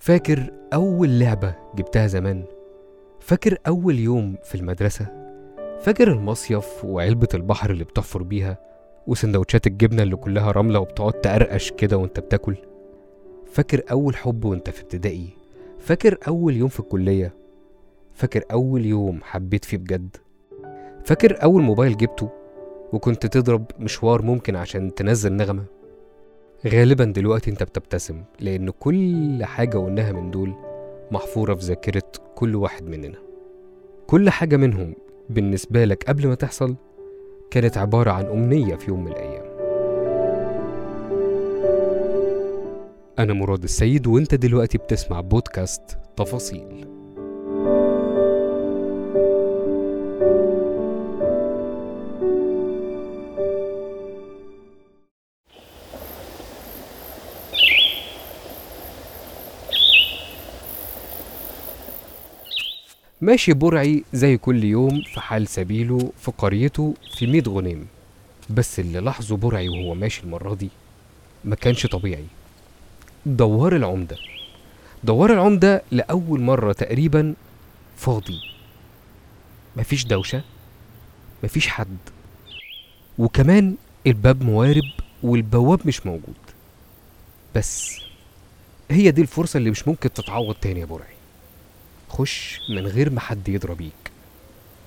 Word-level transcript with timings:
فاكر 0.00 0.50
أول 0.74 1.18
لعبة 1.18 1.54
جبتها 1.76 2.06
زمان؟ 2.06 2.44
فاكر 3.20 3.58
أول 3.66 3.98
يوم 3.98 4.36
في 4.44 4.54
المدرسة؟ 4.54 5.06
فاكر 5.80 6.12
المصيف 6.12 6.84
وعلبة 6.84 7.28
البحر 7.34 7.70
اللي 7.70 7.84
بتحفر 7.84 8.22
بيها 8.22 8.58
وسندوتشات 9.06 9.66
الجبنة 9.66 10.02
اللي 10.02 10.16
كلها 10.16 10.50
رملة 10.50 10.80
وبتقعد 10.80 11.12
تقرقش 11.12 11.70
كده 11.72 11.96
وأنت 11.96 12.20
بتاكل؟ 12.20 12.56
فاكر 13.52 13.82
أول 13.90 14.16
حب 14.16 14.44
وأنت 14.44 14.70
في 14.70 14.82
ابتدائي؟ 14.82 15.28
فاكر 15.78 16.18
أول 16.28 16.56
يوم 16.56 16.68
في 16.68 16.80
الكلية؟ 16.80 17.34
فاكر 18.14 18.44
أول 18.52 18.86
يوم 18.86 19.20
حبيت 19.22 19.64
فيه 19.64 19.76
بجد؟ 19.76 20.16
فاكر 21.04 21.42
أول 21.42 21.62
موبايل 21.62 21.96
جبته 21.96 22.28
وكنت 22.92 23.26
تضرب 23.26 23.64
مشوار 23.78 24.22
ممكن 24.22 24.56
عشان 24.56 24.94
تنزل 24.94 25.32
نغمة؟ 25.32 25.64
غالبا 26.66 27.04
دلوقتي 27.04 27.50
أنت 27.50 27.62
بتبتسم 27.62 28.22
لأن 28.40 28.70
كل 28.70 29.38
حاجة 29.44 29.78
قلناها 29.78 30.12
من 30.12 30.30
دول 30.30 30.54
محفورة 31.10 31.54
في 31.54 31.64
ذاكرة 31.64 32.02
كل 32.34 32.56
واحد 32.56 32.88
مننا. 32.88 33.18
كل 34.06 34.30
حاجة 34.30 34.56
منهم 34.56 34.94
بالنسبة 35.30 35.84
لك 35.84 36.04
قبل 36.04 36.26
ما 36.26 36.34
تحصل 36.34 36.76
كانت 37.50 37.78
عبارة 37.78 38.10
عن 38.10 38.24
أمنية 38.24 38.74
في 38.74 38.88
يوم 38.88 39.04
من 39.04 39.12
الأيام. 39.12 39.50
أنا 43.18 43.32
مراد 43.32 43.62
السيد 43.62 44.06
وأنت 44.06 44.34
دلوقتي 44.34 44.78
بتسمع 44.78 45.20
بودكاست 45.20 45.98
تفاصيل. 46.16 46.99
ماشي 63.30 63.52
برعي 63.52 64.04
زي 64.12 64.36
كل 64.36 64.64
يوم 64.64 65.02
في 65.02 65.20
حال 65.20 65.48
سبيله 65.48 66.12
في 66.20 66.32
قريته 66.38 66.94
في 67.14 67.26
ميت 67.26 67.48
غنيم. 67.48 67.86
بس 68.50 68.80
اللي 68.80 69.00
لاحظه 69.00 69.36
برعي 69.36 69.68
وهو 69.68 69.94
ماشي 69.94 70.22
المرة 70.22 70.54
دي 70.54 70.68
ما 71.44 71.54
كانش 71.54 71.86
طبيعي. 71.86 72.24
دوار 73.26 73.76
العمدة. 73.76 74.16
دوار 75.04 75.32
العمدة 75.32 75.82
لأول 75.90 76.40
مرة 76.40 76.72
تقريبا 76.72 77.34
فاضي. 77.96 78.40
مفيش 79.76 80.04
دوشة. 80.04 80.42
مفيش 81.44 81.66
حد. 81.66 81.98
وكمان 83.18 83.74
الباب 84.06 84.42
موارب 84.42 84.90
والبواب 85.22 85.80
مش 85.86 86.06
موجود. 86.06 86.34
بس 87.54 88.00
هي 88.90 89.10
دي 89.10 89.22
الفرصة 89.22 89.56
اللي 89.56 89.70
مش 89.70 89.88
ممكن 89.88 90.12
تتعوض 90.12 90.54
تاني 90.54 90.80
يا 90.80 90.84
برعي. 90.84 91.19
خش 92.10 92.60
من 92.68 92.86
غير 92.86 93.10
ما 93.10 93.20
حد 93.20 93.48
يضرب 93.48 93.76
بيك. 93.76 93.92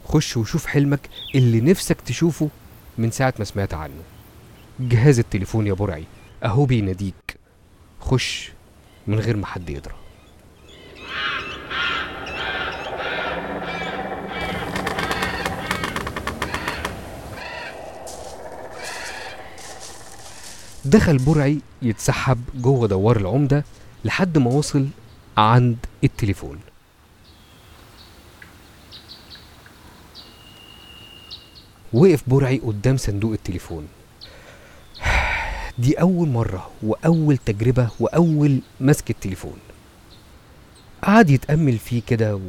خش 0.06 0.38
وشوف 0.38 0.66
حلمك 0.66 1.10
اللي 1.36 1.62
نفسك 1.62 2.02
تشوفه 2.02 2.50
من 2.98 3.12
ساعة 3.12 3.34
ما 3.40 3.46
سمعت 3.46 3.74
عنه. 3.74 4.04
جهاز 4.80 5.20
التليفون 5.20 5.68
يا 5.68 5.74
برعي 5.74 6.04
أهو 6.44 6.66
بيناديك. 6.66 7.38
خش 8.00 8.52
من 9.08 9.20
غير 9.20 9.38
ما 9.38 9.46
حد 9.46 9.70
يضرب. 9.70 9.96
دخل 20.86 21.18
برعي 21.18 21.60
يتسحب 21.82 22.44
جوه 22.56 22.88
دوار 22.88 23.18
العمدة 23.18 23.66
لحد 24.06 24.38
ما 24.38 24.50
وصل 24.52 24.88
عند 25.38 25.78
التليفون. 26.04 26.60
وقف 31.94 32.24
برعي 32.28 32.58
قدام 32.58 32.98
صندوق 32.98 33.32
التليفون. 33.32 33.88
دي 35.80 36.02
أول 36.02 36.28
مرة 36.30 36.72
وأول 36.84 37.38
تجربة 37.38 37.90
وأول 38.00 38.60
مسك 38.82 39.10
التليفون. 39.10 39.58
قعد 41.04 41.30
يتأمل 41.30 41.78
فيه 41.78 42.02
كده 42.08 42.40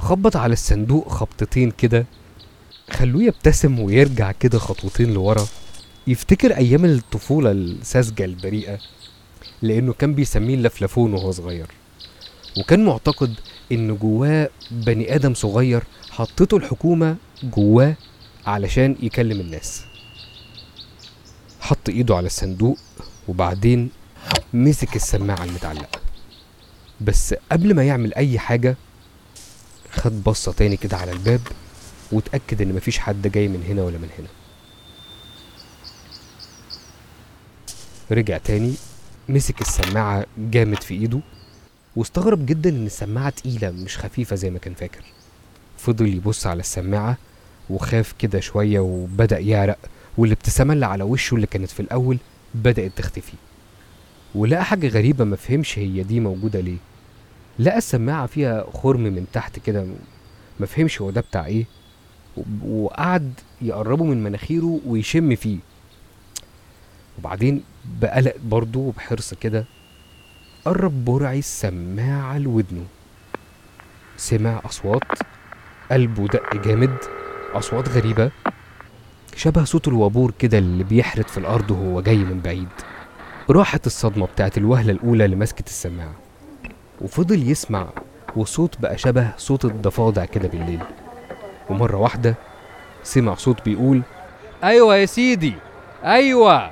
وخبط 0.00 0.36
على 0.36 0.52
الصندوق 0.52 1.08
خبطتين 1.08 1.70
كده 1.70 2.06
خلوه 2.90 3.22
يبتسم 3.22 3.80
ويرجع 3.80 4.32
كده 4.32 4.58
خطوتين 4.58 5.14
لورا. 5.14 5.46
يفتكر 6.06 6.56
أيام 6.56 6.84
الطفولة 6.84 7.50
الساذجة 7.50 8.24
البريئة 8.24 8.78
لأنه 9.62 9.92
كان 9.92 10.14
بيسميه 10.14 10.54
اللفلفون 10.54 11.12
وهو 11.12 11.30
صغير. 11.30 11.66
وكان 12.58 12.84
معتقد 12.84 13.34
إن 13.72 13.96
جواه 13.96 14.48
بني 14.70 15.14
آدم 15.14 15.34
صغير 15.34 15.82
حطته 16.10 16.56
الحكومة 16.56 17.16
جواه 17.42 17.96
علشان 18.48 18.96
يكلم 19.02 19.40
الناس. 19.40 19.82
حط 21.60 21.88
ايده 21.88 22.16
على 22.16 22.26
الصندوق 22.26 22.78
وبعدين 23.28 23.90
مسك 24.54 24.96
السماعة 24.96 25.44
المتعلقة. 25.44 26.00
بس 27.00 27.34
قبل 27.52 27.74
ما 27.74 27.84
يعمل 27.84 28.14
أي 28.14 28.38
حاجة 28.38 28.76
خد 29.90 30.24
بصة 30.24 30.52
تاني 30.52 30.76
كده 30.76 30.96
على 30.96 31.12
الباب 31.12 31.40
وتأكد 32.12 32.62
إن 32.62 32.74
مفيش 32.74 32.98
حد 32.98 33.26
جاي 33.28 33.48
من 33.48 33.62
هنا 33.68 33.82
ولا 33.82 33.98
من 33.98 34.08
هنا. 34.18 34.28
رجع 38.10 38.38
تاني 38.38 38.74
مسك 39.28 39.60
السماعة 39.60 40.26
جامد 40.38 40.82
في 40.82 40.94
إيده 40.94 41.20
واستغرب 41.96 42.46
جدا 42.46 42.70
إن 42.70 42.86
السماعة 42.86 43.30
تقيلة 43.30 43.70
مش 43.70 43.98
خفيفة 43.98 44.36
زي 44.36 44.50
ما 44.50 44.58
كان 44.58 44.74
فاكر. 44.74 45.04
فضل 45.78 46.08
يبص 46.14 46.46
على 46.46 46.60
السماعة 46.60 47.18
وخاف 47.70 48.14
كده 48.18 48.40
شوية 48.40 48.80
وبدأ 48.80 49.38
يعرق 49.38 49.78
والابتسامة 50.18 50.74
اللي 50.74 50.86
على 50.86 51.04
وشه 51.04 51.34
اللي 51.34 51.46
كانت 51.46 51.70
في 51.70 51.80
الأول 51.80 52.18
بدأت 52.54 52.92
تختفي. 52.96 53.32
ولقى 54.34 54.64
حاجة 54.64 54.88
غريبة 54.88 55.24
مفهمش 55.24 55.78
هي 55.78 56.02
دي 56.02 56.20
موجودة 56.20 56.60
ليه. 56.60 56.76
لقى 57.58 57.78
السماعة 57.78 58.26
فيها 58.26 58.64
خرم 58.72 59.00
من 59.00 59.26
تحت 59.32 59.58
كده 59.58 59.86
مفهمش 60.60 61.00
هو 61.00 61.10
ده 61.10 61.20
بتاع 61.20 61.46
إيه. 61.46 61.64
وقعد 62.66 63.32
يقربه 63.62 64.04
من 64.04 64.22
مناخيره 64.22 64.80
ويشم 64.86 65.34
فيه. 65.34 65.58
وبعدين 67.18 67.62
بقلق 68.00 68.34
برضه 68.44 68.80
وبحرص 68.80 69.34
كده 69.34 69.64
قرب 70.64 71.04
برعي 71.04 71.38
السماعة 71.38 72.38
لودنه. 72.38 72.84
سمع 74.16 74.60
أصوات 74.64 75.02
قلبه 75.90 76.26
دق 76.26 76.56
جامد. 76.56 76.96
أصوات 77.54 77.88
غريبة 77.88 78.30
شبه 79.36 79.64
صوت 79.64 79.88
الوابور 79.88 80.32
كده 80.38 80.58
اللي 80.58 80.84
بيحرت 80.84 81.30
في 81.30 81.38
الأرض 81.38 81.70
وهو 81.70 82.00
جاي 82.00 82.16
من 82.16 82.40
بعيد. 82.40 82.68
راحت 83.50 83.86
الصدمة 83.86 84.26
بتاعت 84.26 84.58
الوهلة 84.58 84.92
الأولى 84.92 85.26
لمسكة 85.26 85.64
السماعة. 85.66 86.12
وفضل 87.00 87.50
يسمع 87.50 87.86
وصوت 88.36 88.80
بقى 88.80 88.98
شبه 88.98 89.30
صوت 89.36 89.64
الضفادع 89.64 90.24
كده 90.24 90.48
بالليل. 90.48 90.80
ومرة 91.70 91.96
واحدة 91.96 92.34
سمع 93.02 93.34
صوت 93.34 93.64
بيقول 93.64 94.02
أيوة 94.64 94.96
يا 94.96 95.06
سيدي 95.06 95.54
أيوة. 96.04 96.70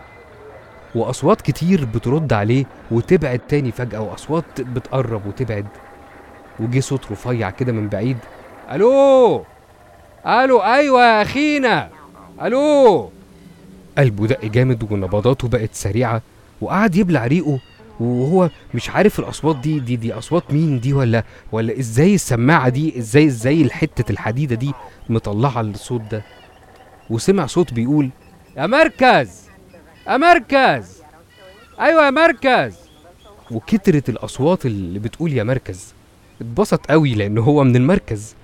وأصوات 0.95 1.41
كتير 1.41 1.85
بترد 1.85 2.33
عليه 2.33 2.65
وتبعد 2.91 3.39
تاني 3.39 3.73
فجأة 3.73 4.01
وأصوات 4.01 4.61
بتقرب 4.61 5.27
وتبعد. 5.27 5.67
وجه 6.61 6.81
صوت 6.81 7.13
رفيع 7.13 7.51
كده 7.51 7.73
من 7.73 7.89
بعيد 7.89 8.19
ألو؟ 8.73 9.45
ألو 10.27 10.59
أيوه 10.63 11.03
يا 11.03 11.23
اخينا. 11.23 11.91
ألو. 12.43 13.11
قلبه 13.99 14.27
دق 14.27 14.45
جامد 14.45 14.93
ونبضاته 14.93 15.49
بقت 15.49 15.75
سريعة 15.75 16.23
وقعد 16.61 16.97
يبلع 16.97 17.27
ريقه 17.27 17.61
وهو 18.01 18.51
مش 18.75 18.91
عارف 18.91 19.19
الأصوات 19.19 19.57
دي 19.57 19.81
دي 19.81 19.97
دي 19.97 20.13
أصوات 20.13 20.53
مين 20.53 20.81
دي 20.81 20.93
ولا 20.93 21.25
ولا 21.53 21.79
إزاي 21.79 22.15
السماعة 22.15 22.69
دي 22.69 22.99
إزاي 22.99 23.27
إزاي 23.27 23.63
الحتة 23.63 24.13
الحديدة 24.13 24.55
دي 24.57 24.73
مطلعة 25.09 25.61
الصوت 25.61 26.01
ده؟ 26.01 26.23
وسمع 27.11 27.47
صوت 27.47 27.73
بيقول 27.73 28.11
يا 28.57 28.67
مركز 28.67 29.47
يا 30.09 30.17
مركز. 30.17 31.03
أيوه 31.81 32.05
يا 32.05 32.11
مركز. 32.11 32.75
وكترت 33.51 34.09
الأصوات 34.09 34.67
اللي 34.67 34.99
بتقول 34.99 35.33
يا 35.33 35.43
مركز. 35.45 35.95
اتبسط 36.41 36.87
قوي 36.87 37.15
لأن 37.15 37.39
هو 37.39 37.65
من 37.65 37.77
المركز. 37.77 38.35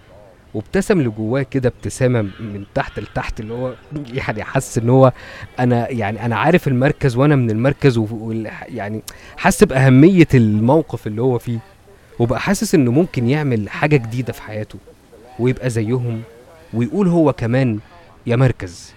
وابتسم 0.55 1.01
لجواه 1.01 1.43
كده 1.43 1.69
ابتسامة 1.69 2.23
من 2.23 2.65
تحت 2.75 2.99
لتحت 3.01 3.41
اللي 3.41 3.55
هو 3.55 3.75
يعني 4.13 4.45
حس 4.45 4.79
إن 4.79 4.89
هو 4.91 5.13
أنا 5.61 5.91
يعني 5.91 6.27
أنا 6.27 6.37
عارف 6.37 6.69
المركز 6.69 7.17
وأنا 7.17 7.37
من 7.37 7.51
المركز 7.51 8.01
يعني 8.69 9.03
حس 9.37 9.65
بأهمية 9.65 10.29
الموقف 10.35 11.07
اللي 11.07 11.23
هو 11.23 11.39
فيه 11.39 11.59
وبقى 12.19 12.41
حاسس 12.41 12.75
إنه 12.75 12.91
ممكن 12.91 13.29
يعمل 13.29 13.69
حاجة 13.69 13.97
جديدة 13.97 14.33
في 14.33 14.43
حياته 14.43 14.79
ويبقى 15.39 15.71
زيهم 15.71 16.23
ويقول 16.75 17.09
هو 17.09 17.33
كمان 17.33 17.79
يا 18.27 18.37
مركز. 18.37 18.93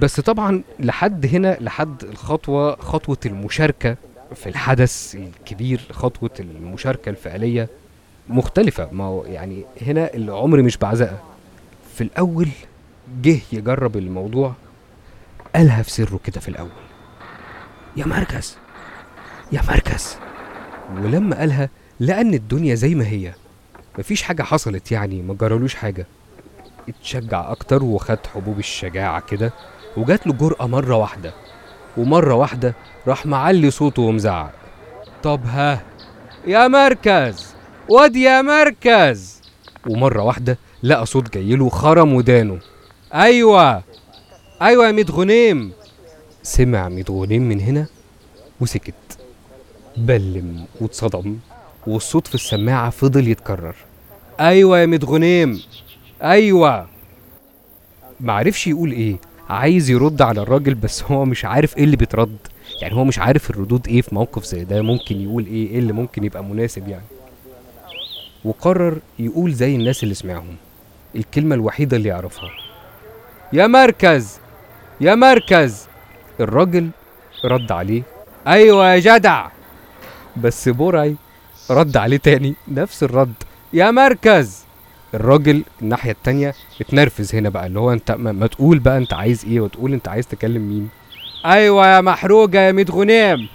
بس 0.00 0.20
طبعا 0.20 0.62
لحد 0.80 1.26
هنا 1.26 1.56
لحد 1.60 2.04
الخطوة 2.04 2.76
خطوة 2.76 3.18
المشاركة 3.26 3.96
في 4.34 4.48
الحدث 4.48 5.14
الكبير 5.14 5.80
خطوة 5.92 6.30
المشاركة 6.40 7.08
الفعلية 7.10 7.68
مختلفة. 8.28 8.88
ما 8.92 9.04
هو 9.04 9.24
يعني 9.24 9.64
هنا 9.82 10.14
العمر 10.14 10.62
مش 10.62 10.76
بعزقة 10.76 11.18
في 11.94 12.00
الأول 12.00 12.48
جه 13.22 13.38
يجرب 13.52 13.96
الموضوع 13.96 14.54
قالها 15.54 15.82
في 15.82 15.90
سره 15.90 16.20
كده 16.24 16.40
في 16.40 16.48
الأول. 16.48 16.70
يا 17.96 18.06
مركز 18.06 18.56
يا 19.52 19.62
مركز. 19.68 20.16
ولما 20.94 21.36
قالها 21.38 21.68
إن 22.20 22.34
الدنيا 22.34 22.74
زي 22.74 22.94
ما 22.94 23.06
هي. 23.06 23.34
مفيش 23.98 24.22
حاجة 24.22 24.42
حصلت 24.42 24.92
يعني 24.92 25.22
ما 25.22 25.34
جرالوش 25.34 25.74
حاجة. 25.74 26.06
اتشجع 26.88 27.50
أكتر 27.50 27.82
وخد 27.84 28.18
حبوب 28.34 28.58
الشجاعة 28.58 29.20
كده 29.20 29.52
وجات 29.96 30.26
له 30.26 30.32
جرأة 30.32 30.66
مرة 30.66 30.94
واحدة. 30.96 31.34
ومرة 31.96 32.34
واحدة 32.34 32.74
راح 33.06 33.26
معلي 33.26 33.70
صوته 33.70 34.02
ومزعق. 34.02 34.52
طب 35.22 35.40
ها 35.46 35.82
يا 36.46 36.68
مركز 36.68 37.54
واد 37.88 38.16
يا 38.16 38.42
مركز. 38.42 39.42
ومرة 39.86 40.22
واحدة 40.22 40.58
لقى 40.82 41.06
صوت 41.06 41.34
جايله 41.34 41.68
خرم 41.68 42.14
ودانه. 42.14 42.58
أيوة 43.14 43.82
أيوة 44.62 44.86
يا 44.86 44.92
ميت 44.92 45.10
غنيم. 45.10 45.72
سمع 46.42 46.88
ميت 46.88 47.10
غنيم 47.10 47.42
من 47.42 47.60
هنا 47.60 47.86
وسكت. 48.60 48.94
بلم 49.96 50.64
واتصدم 50.80 51.38
والصوت 51.86 52.26
في 52.26 52.34
السماعة 52.34 52.90
فضل 52.90 53.28
يتكرر. 53.28 53.74
أيوة 54.40 54.78
يا 54.78 54.86
ميت 54.86 55.04
غنيم 55.04 55.62
أيوة. 56.22 56.86
معرفش 58.20 58.66
يقول 58.66 58.92
إيه 58.92 59.16
عايز 59.50 59.90
يرد 59.90 60.22
على 60.22 60.40
الراجل 60.42 60.74
بس 60.74 61.02
هو 61.02 61.24
مش 61.24 61.44
عارف 61.44 61.76
إيه 61.76 61.84
اللي 61.84 61.96
بيترد. 61.96 62.36
يعني 62.82 62.94
هو 62.94 63.04
مش 63.04 63.18
عارف 63.18 63.50
الردود 63.50 63.88
إيه 63.88 64.02
في 64.02 64.14
موقف 64.14 64.44
زي 64.44 64.64
ده 64.64 64.82
ممكن 64.82 65.20
يقول 65.20 65.46
إيه 65.46 65.70
إيه 65.70 65.78
اللي 65.78 65.92
ممكن 65.92 66.24
يبقى 66.24 66.44
مناسب 66.44 66.88
يعني. 66.88 67.04
وقرر 68.44 68.98
يقول 69.18 69.52
زي 69.52 69.74
الناس 69.76 70.02
اللي 70.02 70.14
سمعهم. 70.14 70.56
الكلمة 71.16 71.54
الوحيدة 71.54 71.96
اللي 71.96 72.08
يعرفها 72.08 72.50
يا 73.52 73.66
مركز 73.66 74.38
يا 75.00 75.14
مركز. 75.14 75.86
الراجل 76.40 76.88
رد 77.44 77.72
عليه 77.72 78.02
أيوه 78.46 78.94
يا 78.94 78.98
جدع. 78.98 79.48
بس 80.36 80.68
برعي 80.68 81.16
رد 81.70 81.96
عليه 81.96 82.16
تاني 82.16 82.54
نفس 82.68 83.02
الرد 83.02 83.34
يا 83.72 83.90
مركز. 83.90 84.65
الراجل 85.14 85.62
الناحية 85.82 86.10
التانية 86.10 86.54
اتنرفز 86.80 87.34
هنا 87.34 87.48
بقى 87.48 87.66
اللي 87.66 87.78
هو 87.80 87.92
انت 87.92 88.10
ما, 88.12 88.46
تقول 88.46 88.78
بقى 88.78 88.98
انت 88.98 89.12
عايز 89.12 89.44
إيه 89.44 89.60
وتقول 89.60 89.92
انت 89.92 90.08
عايز 90.08 90.26
تكلم 90.26 90.62
مين. 90.68 90.88
أيوه 91.46 91.86
يا 91.86 92.00
محروجة 92.00 92.60
يا 92.60 92.72
ميت 92.72 92.90
غنيم 92.90 93.48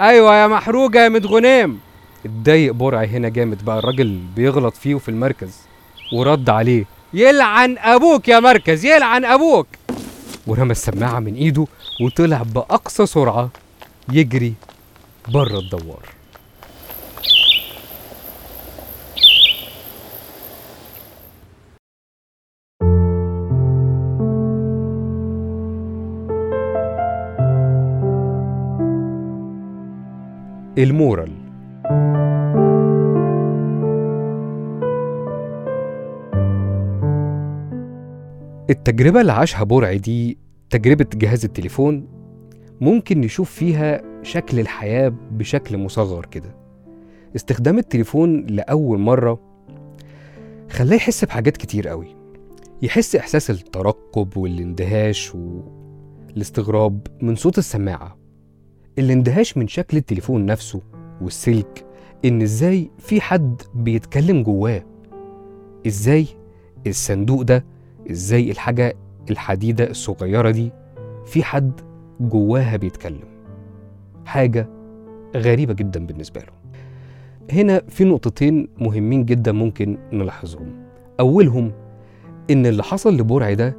أيوه 0.00 0.34
يا 0.42 0.46
محروجة 0.46 1.04
يا 1.04 1.08
ميت 1.08 1.26
غنيم 1.26 1.80
اتضايق 2.24 2.72
برعي 2.72 3.06
هنا 3.06 3.28
جامد 3.28 3.64
بقى 3.64 3.78
الراجل 3.78 4.18
بيغلط 4.36 4.74
فيه 4.76 4.94
وفي 4.94 5.08
المركز 5.08 5.58
ورد 6.12 6.50
عليه. 6.50 6.84
يلعن 7.14 7.78
أبوك 7.78 8.28
يا 8.28 8.40
مركز 8.40 8.84
يلعن 8.84 9.24
أبوك. 9.24 9.66
ورمى 10.46 10.72
السماعة 10.72 11.20
من 11.20 11.34
إيده 11.34 11.66
وطلع 12.00 12.42
بأقصى 12.42 13.06
سرعة 13.06 13.50
يجري 14.12 14.54
بره 15.28 15.58
الدوار. 15.58 16.02
المورال. 30.78 31.32
التجربة 38.70 39.20
اللي 39.20 39.32
عاشها 39.32 39.64
برعي 39.64 39.98
دي 39.98 40.38
تجربة 40.70 41.06
جهاز 41.14 41.44
التليفون 41.44 42.08
ممكن 42.80 43.20
نشوف 43.20 43.50
فيها 43.50 44.02
شكل 44.22 44.60
الحياة 44.60 45.12
بشكل 45.30 45.78
مصغر 45.78 46.26
كده. 46.26 46.56
استخدام 47.36 47.78
التليفون 47.78 48.46
لأول 48.46 48.98
مرة 48.98 49.40
خلاه 50.70 50.96
يحس 50.96 51.24
بحاجات 51.24 51.56
كتير 51.56 51.88
قوي. 51.88 52.06
يحس 52.82 53.16
إحساس 53.16 53.50
الترقب 53.50 54.36
والاندهاش 54.36 55.32
والاستغراب 55.34 57.06
من 57.22 57.34
صوت 57.34 57.58
السماعة. 57.58 58.21
الاندهاش 58.98 59.56
من 59.56 59.68
شكل 59.68 59.96
التليفون 59.96 60.46
نفسه 60.46 60.80
والسلك 61.20 61.84
إن 62.24 62.42
إزاي 62.42 62.90
في 62.98 63.20
حد 63.20 63.62
بيتكلم 63.74 64.42
جواه؟ 64.42 64.82
إزاي 65.86 66.26
الصندوق 66.86 67.42
ده؟ 67.42 67.64
إزاي 68.10 68.50
الحاجة 68.50 68.94
الحديدة 69.30 69.90
الصغيرة 69.90 70.50
دي 70.50 70.70
في 71.26 71.42
حد 71.44 71.72
جواها 72.20 72.76
بيتكلم؟ 72.76 73.28
حاجة 74.24 74.68
غريبة 75.36 75.72
جدا 75.74 76.06
بالنسبة 76.06 76.40
له. 76.40 76.52
هنا 77.52 77.82
في 77.88 78.04
نقطتين 78.04 78.68
مهمين 78.78 79.24
جدا 79.24 79.52
ممكن 79.52 79.98
نلاحظهم. 80.12 80.72
أولهم 81.20 81.72
إن 82.50 82.66
اللي 82.66 82.82
حصل 82.82 83.16
لبرعي 83.16 83.54
ده 83.54 83.76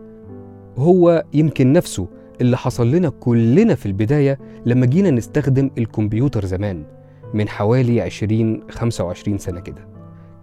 هو 0.78 1.24
يمكن 1.34 1.74
نفسه 1.74 2.08
اللي 2.42 2.58
حصل 2.58 2.92
لنا 2.92 3.10
كلنا 3.10 3.76
في 3.76 3.86
البداية 3.86 4.40
لما 4.66 4.86
جينا 4.86 5.12
نستخدم 5.12 5.70
الكمبيوتر 5.78 6.46
زمان 6.46 6.84
من 7.34 7.50
حوالي 7.50 8.02
20 8.02 8.62
25 8.70 9.38
سنة 9.38 9.60
كده. 9.60 9.88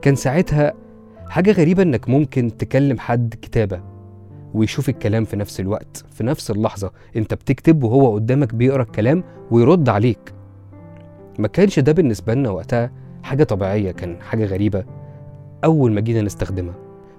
كان 0.03 0.15
ساعتها 0.15 0.73
حاجة 1.29 1.53
غريبة 1.53 1.83
إنك 1.83 2.09
ممكن 2.09 2.57
تكلم 2.57 2.99
حد 2.99 3.35
كتابة 3.43 3.81
ويشوف 4.55 4.89
الكلام 4.89 5.25
في 5.25 5.37
نفس 5.37 5.61
الوقت 5.61 6.05
في 6.11 6.25
نفس 6.25 6.51
اللحظة. 6.51 6.91
أنت 7.17 7.35
بتكتب 7.35 7.83
وهو 7.85 8.15
قدامك 8.15 8.55
بيقرأ 8.55 8.83
الكلام 8.83 9.25
ويرد 9.51 9.89
عليك. 9.89 10.35
ما 11.39 11.49
كانش 11.49 11.79
ده 11.79 11.93
بالنسبة 11.93 12.35
لنا 12.35 12.51
وقتها 12.51 12.91
حاجة 13.23 13.45
طبيعية 13.45 13.91
كان 13.91 14.17
حاجة 14.23 14.45
غريبة 14.45 14.85
أول 15.65 15.93
ما 15.93 16.01
جينا 16.01 16.23
نستخدمها. 16.23 16.75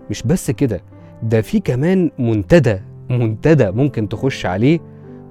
مش 0.10 0.24
بس 0.24 0.52
كده 0.52 0.82
ده 1.24 1.42
في 1.42 1.60
كمان 1.60 2.12
منتدى 2.20 2.80
منتدى 3.18 3.72
ممكن 3.72 4.10
تخش 4.10 4.46
عليه 4.46 4.80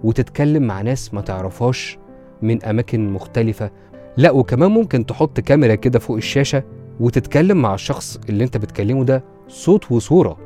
وتتكلم 0.05 0.63
مع 0.63 0.83
ناس 0.83 1.15
ما 1.15 1.21
تعرفهاش 1.21 1.99
من 2.43 2.65
أماكن 2.65 3.13
مختلفة. 3.13 3.71
لا 4.17 4.31
وكمان 4.31 4.71
ممكن 4.71 5.07
تحط 5.07 5.41
كاميرا 5.41 5.75
كده 5.75 5.99
فوق 5.99 6.17
الشاشة 6.17 6.63
وتتكلم 7.01 7.63
مع 7.63 7.75
الشخص 7.75 8.21
اللي 8.29 8.45
انت 8.45 8.57
بتكلمه 8.57 9.05
ده 9.05 9.25
صوت 9.49 9.93
وصورة. 9.93 10.37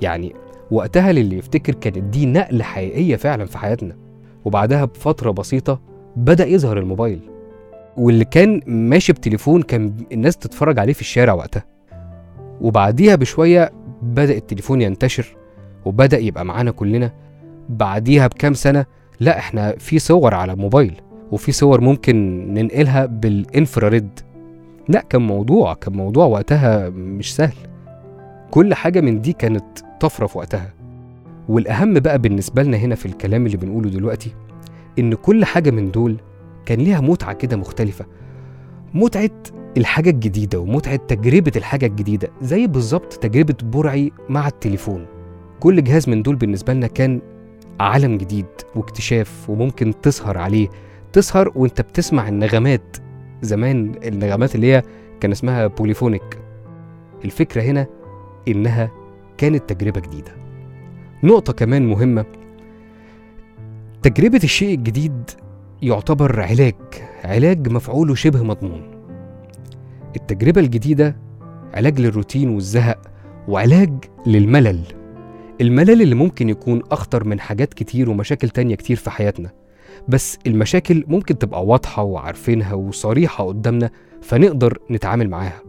يعني 0.00 0.34
وقتها 0.70 1.12
للي 1.12 1.38
يفتكر 1.38 1.74
كانت 1.74 1.98
دي 1.98 2.26
نقلة 2.26 2.64
حقيقية 2.64 3.16
فعلا 3.16 3.44
في 3.44 3.58
حياتنا. 3.58 3.96
وبعدها 4.44 4.84
بفترة 4.84 5.30
بسيطة 5.30 5.80
بدأ 6.16 6.46
يظهر 6.46 6.78
الموبايل. 6.78 7.20
واللي 7.96 8.24
كان 8.24 8.60
ماشي 8.66 9.12
بتليفون 9.12 9.62
كان 9.62 9.94
الناس 10.12 10.36
تتفرج 10.36 10.78
عليه 10.78 10.92
في 10.92 11.00
الشارع 11.00 11.32
وقتها. 11.32 11.64
وبعديها 12.60 13.14
بشوية 13.14 13.72
بدأ 14.02 14.36
التليفون 14.36 14.80
ينتشر. 14.82 15.36
وبدأ 15.84 16.18
يبقى 16.18 16.44
معانا 16.44 16.70
كلنا. 16.70 17.12
بعديها 17.68 18.26
بكام 18.26 18.54
سنة 18.54 18.86
لا 19.20 19.38
إحنا 19.38 19.76
في 19.78 19.98
صور 19.98 20.34
على 20.34 20.52
الموبايل 20.52 21.00
وفي 21.32 21.52
صور 21.52 21.80
ممكن 21.80 22.46
ننقلها 22.54 23.06
بالإنفراريد. 23.06 24.08
لا 24.88 25.00
كان 25.00 25.22
موضوع 25.22 25.74
كان 25.74 25.92
موضوع 25.92 26.26
وقتها 26.26 26.88
مش 26.88 27.34
سهل. 27.34 27.56
كل 28.50 28.74
حاجة 28.74 29.00
من 29.00 29.20
دي 29.20 29.32
كانت 29.32 29.64
طفرة 30.00 30.26
في 30.26 30.38
وقتها. 30.38 30.74
والأهم 31.48 31.94
بقى 31.94 32.18
بالنسبة 32.18 32.62
لنا 32.62 32.76
هنا 32.76 32.94
في 32.94 33.06
الكلام 33.06 33.46
اللي 33.46 33.56
بنقوله 33.56 33.90
دلوقتي 33.90 34.34
إن 34.98 35.14
كل 35.14 35.44
حاجة 35.44 35.70
من 35.70 35.90
دول 35.90 36.16
كان 36.66 36.78
ليها 36.78 37.00
متعة 37.00 37.32
كده 37.32 37.56
مختلفة. 37.56 38.04
متعة 38.94 39.30
الحاجة 39.76 40.10
الجديدة 40.10 40.60
ومتعة 40.60 40.96
تجربة 40.96 41.52
الحاجة 41.56 41.86
الجديدة 41.86 42.28
زي 42.42 42.66
بالظبط 42.66 43.12
تجربة 43.12 43.54
برعي 43.62 44.12
مع 44.28 44.46
التليفون. 44.46 45.06
كل 45.62 45.84
جهاز 45.84 46.08
من 46.08 46.22
دول 46.22 46.36
بالنسبة 46.36 46.72
لنا 46.72 46.86
كان 46.86 47.20
عالم 47.80 48.16
جديد 48.16 48.46
واكتشاف 48.76 49.50
وممكن 49.50 50.00
تسهر 50.02 50.38
عليه. 50.38 50.68
تسهر 51.12 51.52
وانت 51.54 51.80
بتسمع 51.80 52.28
النغمات. 52.28 52.96
زمان 53.42 53.94
النغمات 54.04 54.54
اللي 54.54 54.72
هي 54.72 54.82
كان 55.20 55.30
اسمها 55.30 55.66
بوليفونيك 55.66 56.38
الفكرة 57.24 57.62
هنا 57.62 57.86
إنها 58.48 58.90
كانت 59.38 59.72
تجربة 59.72 60.00
جديدة. 60.00 60.32
نقطة 61.24 61.52
كمان 61.52 61.86
مهمة. 61.86 62.24
تجربة 64.02 64.40
الشيء 64.44 64.74
الجديد 64.74 65.30
يعتبر 65.82 66.40
علاج. 66.40 66.74
علاج 67.24 67.68
مفعوله 67.68 68.14
شبه 68.14 68.42
مضمون. 68.42 69.04
التجربة 70.16 70.60
الجديدة 70.60 71.16
علاج 71.74 72.00
للروتين 72.00 72.48
والزهق 72.48 73.02
وعلاج 73.48 73.92
للملل. 74.26 75.01
الملل 75.62 76.02
اللي 76.02 76.14
ممكن 76.14 76.48
يكون 76.48 76.82
أخطر 76.90 77.24
من 77.24 77.40
حاجات 77.40 77.74
كتير 77.74 78.10
ومشاكل 78.10 78.48
تانية 78.48 78.74
كتير 78.74 78.96
في 78.96 79.10
حياتنا. 79.10 79.50
بس 80.08 80.38
المشاكل 80.46 81.04
ممكن 81.08 81.38
تبقى 81.38 81.66
واضحة 81.66 82.02
وعارفينها 82.02 82.74
وصريحة 82.74 83.46
قدامنا 83.46 83.90
فنقدر 84.22 84.78
نتعامل 84.90 85.30
معاها. 85.30 85.62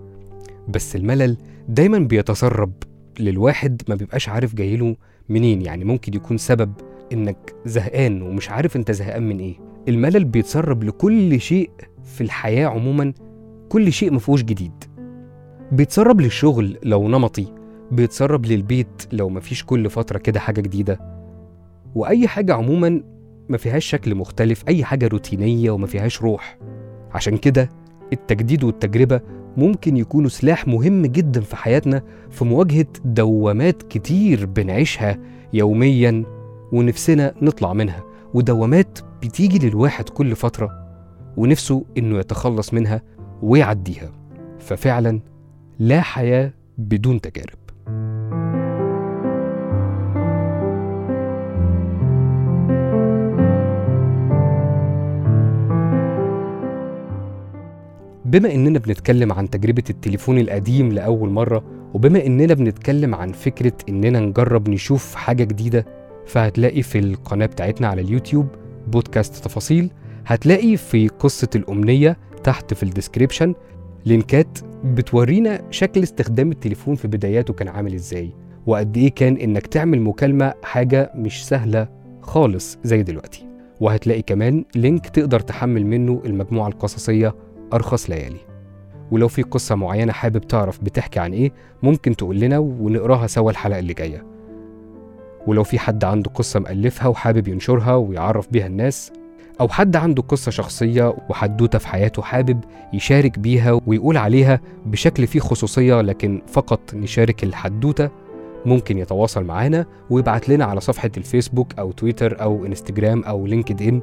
بس 0.68 0.96
الملل 0.96 1.38
دايما 1.68 2.00
بيتسرب 2.00 2.72
للواحد 3.20 3.82
ما 3.90 3.96
بيبقاش 3.96 4.30
عارف 4.30 4.56
جايله 4.56 4.96
منين 5.30 5.62
يعني 5.62 5.86
ممكن 5.86 6.14
يكون 6.14 6.38
سبب 6.38 6.74
إنك 7.14 7.56
زهقان 7.66 8.22
ومش 8.22 8.50
عارف 8.50 8.76
أنت 8.76 8.92
زهقان 8.92 9.24
من 9.30 9.40
إيه. 9.40 9.56
الملل 9.88 10.24
بيتسرب 10.24 10.84
لكل 10.84 11.42
شيء 11.42 11.70
في 12.04 12.22
الحياة 12.22 12.68
عموما 12.68 13.14
كل 13.70 13.92
شيء 13.94 14.14
مفهوش 14.14 14.44
جديد. 14.44 14.84
بيتسرب 15.72 16.22
للشغل 16.22 16.78
لو 16.84 17.08
نمطي 17.08 17.63
بيتسرب 17.94 18.46
للبيت 18.46 19.08
لو 19.12 19.30
مفيش 19.30 19.64
كل 19.64 19.90
فترة 19.90 20.18
كده 20.18 20.40
حاجة 20.40 20.62
جديدة. 20.62 21.00
وأي 21.96 22.28
حاجة 22.28 22.54
عموما 22.54 23.04
ما 23.50 23.58
فيهاش 23.58 23.86
شكل 23.86 24.16
مختلف 24.16 24.64
أي 24.68 24.84
حاجة 24.84 25.08
روتينية 25.08 25.72
وما 25.72 25.88
فيهاش 25.88 26.22
روح. 26.22 26.58
عشان 27.12 27.38
كده 27.38 27.70
التجديد 28.14 28.64
والتجربة 28.64 29.22
ممكن 29.58 29.98
يكونوا 29.98 30.30
سلاح 30.30 30.68
مهم 30.68 31.06
جدا 31.06 31.42
في 31.42 31.56
حياتنا 31.56 32.04
في 32.30 32.46
مواجهة 32.46 32.86
دوامات 33.06 33.84
كتير 33.84 34.46
بنعيشها 34.46 35.20
يوميا 35.54 36.24
ونفسنا 36.72 37.34
نطلع 37.42 37.74
منها. 37.74 38.04
ودوامات 38.34 39.00
بتيجي 39.24 39.70
للواحد 39.70 40.10
كل 40.10 40.36
فترة 40.36 40.70
ونفسه 41.38 41.86
إنه 41.98 42.20
يتخلص 42.20 42.74
منها 42.74 43.02
ويعديها. 43.42 44.12
ففعلا 44.60 45.20
لا 45.80 46.02
حياة 46.02 46.54
بدون 46.78 47.22
تجارب. 47.22 47.63
بما 58.34 58.54
إننا 58.54 58.80
بنتكلم 58.80 59.34
عن 59.34 59.50
تجربة 59.50 59.84
التليفون 59.90 60.38
القديم 60.38 60.92
لأول 60.92 61.30
مرة 61.30 61.64
وبما 61.94 62.26
إننا 62.26 62.54
بنتكلم 62.54 63.16
عن 63.16 63.32
فكرة 63.32 63.74
إننا 63.90 64.20
نجرب 64.20 64.70
نشوف 64.70 65.16
حاجة 65.16 65.44
جديدة 65.44 65.86
فهتلاقي 66.26 66.82
في 66.82 67.00
القناة 67.00 67.46
بتاعتنا 67.46 67.88
على 67.88 68.02
اليوتيوب 68.02 68.48
بودكاست 68.88 69.46
تفاصيل 69.46 69.90
هتلاقي 70.26 70.78
في 70.78 71.08
قصة 71.08 71.48
الأمنية 71.56 72.18
تحت 72.44 72.74
في 72.74 72.84
ال 72.84 72.90
description 72.90 73.56
link 74.06 74.49
ات 74.49 74.60
بتورينا 74.84 75.62
شكل 75.72 76.04
استخدام 76.04 76.52
التليفون 76.52 76.96
في 76.96 77.08
بداياته 77.08 77.54
كان 77.54 77.68
عامل 77.68 77.94
إزاي 77.94 78.30
وقد 78.66 78.98
إيه 78.98 79.10
كان 79.12 79.38
إنك 79.38 79.68
تعمل 79.68 80.02
مكالمة 80.02 80.54
حاجة 80.64 81.12
مش 81.16 81.48
سهلة 81.48 81.88
خالص 82.22 82.78
زي 82.84 83.04
دلوقتي. 83.04 83.48
وهتلاقي 83.80 84.22
كمان 84.22 84.66
link 84.76 85.08
تقدر 85.08 85.40
تحمل 85.40 85.86
منه 85.86 86.22
المجموعة 86.26 86.68
القصصية 86.68 87.36
أرخص 87.74 88.10
ليالي. 88.10 88.40
ولو 89.12 89.28
في 89.28 89.42
قصة 89.42 89.76
معينة 89.76 90.14
حابب 90.14 90.42
تعرف 90.48 90.80
بتحكي 90.84 91.20
عن 91.20 91.34
إيه 91.34 91.52
ممكن 91.84 92.16
تقول 92.16 92.40
لنا 92.40 92.60
ونقراها 92.60 93.28
سوا 93.28 93.52
الحلقة 93.52 93.80
اللي 93.80 93.94
جاية. 93.94 94.26
ولو 95.48 95.64
في 95.64 95.80
حد 95.80 96.04
عنده 96.04 96.32
قصة 96.32 96.60
مألفها 96.60 97.08
وحابب 97.08 97.48
ينشرها 97.48 97.96
ويعرف 97.96 98.48
بيها 98.52 98.68
الناس 98.68 99.12
أو 99.62 99.70
حد 99.70 99.96
عنده 99.96 100.22
قصة 100.24 100.52
شخصية 100.52 101.16
وحدوتة 101.30 101.80
في 101.80 101.88
حياته 101.88 102.22
حابب 102.22 102.60
يشارك 102.94 103.40
بيها 103.40 103.80
ويقول 103.88 104.18
عليها 104.18 104.62
بشكل 104.86 105.28
فيه 105.28 105.40
خصوصية 105.40 106.02
لكن 106.02 106.42
فقط 106.48 106.94
نشارك 106.94 107.44
الحدوتة 107.44 108.10
ممكن 108.66 108.98
يتواصل 108.98 109.44
معانا 109.44 109.86
ويبعت 110.10 110.50
لنا 110.50 110.66
على 110.66 110.82
صفحة 110.82 111.12
الفيسبوك 111.18 111.80
أو 111.80 111.92
تويتر 111.92 112.42
أو 112.42 112.66
إنستجرام 112.66 113.24
أو 113.24 113.46
لينكد 113.46 113.82
إن 113.82 114.02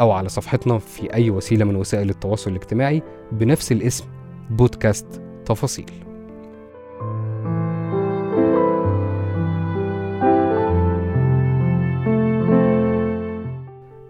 أو 0.00 0.12
على 0.12 0.28
صفحتنا 0.28 0.78
في 0.78 1.14
أي 1.14 1.30
وسيلة 1.30 1.64
من 1.64 1.76
وسائل 1.76 2.10
التواصل 2.10 2.50
الاجتماعي 2.50 3.02
بنفس 3.32 3.72
الاسم 3.72 4.04
بودكاست 4.50 5.22
تفاصيل. 5.44 5.90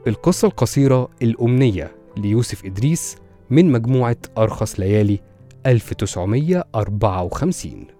القصة 0.06 0.48
القصيرة 0.48 1.08
الأمنية 1.22 1.92
ليوسف 2.16 2.64
إدريس 2.64 3.16
من 3.50 3.72
مجموعة 3.72 4.16
أرخص 4.38 4.80
ليالي 4.80 5.20
1954 5.66 7.99